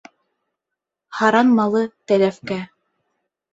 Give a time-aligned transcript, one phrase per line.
[1.19, 2.61] Һаран малы тәләфкә.